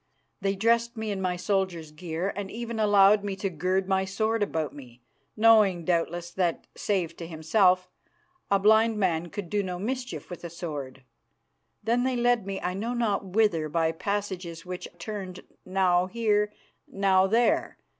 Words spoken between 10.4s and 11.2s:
a sword.